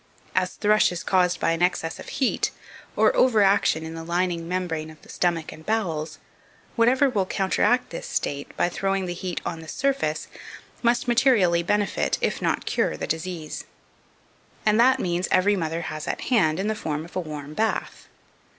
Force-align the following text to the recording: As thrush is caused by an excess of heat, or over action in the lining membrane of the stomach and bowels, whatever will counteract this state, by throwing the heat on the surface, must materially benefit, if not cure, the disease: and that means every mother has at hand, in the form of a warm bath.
As 0.33 0.53
thrush 0.55 0.91
is 0.91 1.03
caused 1.03 1.39
by 1.39 1.51
an 1.51 1.61
excess 1.61 1.99
of 1.99 2.09
heat, 2.09 2.49
or 2.95 3.15
over 3.15 3.43
action 3.43 3.83
in 3.85 3.93
the 3.93 4.03
lining 4.03 4.47
membrane 4.47 4.89
of 4.89 4.99
the 5.03 5.09
stomach 5.09 5.51
and 5.51 5.63
bowels, 5.63 6.17
whatever 6.75 7.07
will 7.07 7.27
counteract 7.27 7.91
this 7.91 8.07
state, 8.07 8.51
by 8.57 8.67
throwing 8.67 9.05
the 9.05 9.13
heat 9.13 9.41
on 9.45 9.59
the 9.59 9.67
surface, 9.67 10.27
must 10.81 11.07
materially 11.07 11.61
benefit, 11.61 12.17
if 12.19 12.41
not 12.41 12.65
cure, 12.65 12.97
the 12.97 13.05
disease: 13.05 13.65
and 14.65 14.79
that 14.79 14.99
means 14.99 15.27
every 15.29 15.55
mother 15.55 15.81
has 15.81 16.07
at 16.07 16.21
hand, 16.21 16.59
in 16.59 16.65
the 16.65 16.73
form 16.73 17.05
of 17.05 17.15
a 17.15 17.19
warm 17.19 17.53
bath. 17.53 18.07